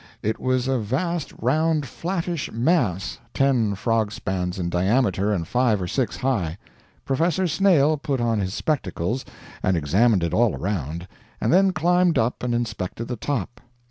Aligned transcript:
It 0.23 0.39
was 0.39 0.67
a 0.67 0.79
vast 0.79 1.31
round 1.43 1.85
flattish 1.85 2.51
mass, 2.51 3.19
ten 3.35 3.75
frog 3.75 4.11
spans 4.11 4.57
in 4.57 4.67
diameter 4.67 5.31
and 5.31 5.47
five 5.47 5.79
or 5.79 5.85
six 5.87 6.17
high. 6.17 6.57
Professor 7.05 7.47
Snail 7.47 7.97
put 7.97 8.19
on 8.19 8.39
his 8.39 8.55
spectacles 8.55 9.23
and 9.61 9.77
examined 9.77 10.23
it 10.23 10.33
all 10.33 10.55
around, 10.55 11.07
and 11.39 11.53
then 11.53 11.71
climbed 11.71 12.17
up 12.17 12.41
and 12.41 12.55
inspected 12.55 13.09
the 13.09 13.15
top. 13.15 13.61